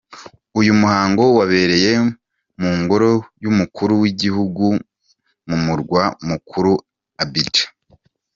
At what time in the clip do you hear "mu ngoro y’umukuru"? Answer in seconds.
2.61-3.93